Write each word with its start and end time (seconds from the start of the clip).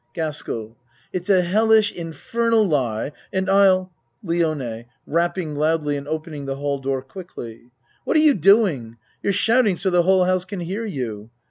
GASKELL 0.15 0.75
It's 1.13 1.29
a 1.29 1.43
hellish, 1.43 1.91
infernal 1.91 2.67
lie 2.67 3.11
and 3.31 3.47
I'll 3.47 3.91
LlONE 4.23 4.85
(Rapping 5.05 5.53
loudly 5.55 5.95
and 5.95 6.07
opening 6.07 6.45
the 6.45 6.55
hall 6.55 6.79
door 6.79 7.03
quickly.) 7.03 7.65
What 8.03 8.17
are 8.17 8.19
you 8.19 8.33
doing? 8.33 8.97
You're 9.21 9.31
shout 9.31 9.67
ing 9.67 9.75
so 9.75 9.91
the 9.91 10.01
whole 10.01 10.23
house 10.25 10.43
can 10.43 10.61
hear 10.61 10.85
you. 10.85 11.29